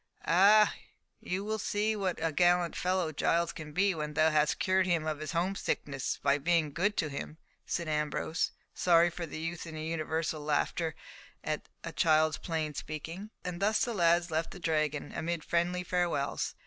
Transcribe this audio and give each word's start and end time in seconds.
"Ah! 0.25 0.73
you 1.19 1.43
will 1.43 1.59
see 1.59 1.95
what 1.95 2.17
a 2.23 2.31
gallant 2.31 2.75
fellow 2.75 3.11
Giles 3.11 3.53
can 3.53 3.71
be 3.71 3.93
when 3.93 4.15
thou 4.15 4.31
hast 4.31 4.57
cured 4.57 4.87
him 4.87 5.05
of 5.05 5.19
his 5.19 5.33
home 5.33 5.53
sickness 5.53 6.17
by 6.23 6.39
being 6.39 6.73
good 6.73 6.97
to 6.97 7.07
him," 7.07 7.37
said 7.67 7.87
Ambrose, 7.87 8.49
sorry 8.73 9.11
for 9.11 9.27
the 9.27 9.37
youth 9.37 9.67
in 9.67 9.75
the 9.75 9.85
universal 9.85 10.41
laughter 10.41 10.95
at 11.43 11.67
the 11.83 11.91
child's 11.93 12.39
plain 12.39 12.73
speaking. 12.73 13.29
And 13.45 13.61
thus 13.61 13.85
the 13.85 13.93
lads 13.93 14.31
left 14.31 14.49
the 14.49 14.59
Dragon, 14.59 15.11
amid 15.11 15.43
friendly 15.43 15.83
farewells. 15.83 16.55